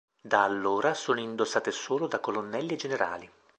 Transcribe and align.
Da 0.19 0.41
allora 0.43 0.95
sono 0.95 1.19
indossate 1.19 1.69
solo 1.69 2.07
da 2.07 2.19
colonnelli 2.19 2.73
e 2.73 2.75
generali. 2.75 3.29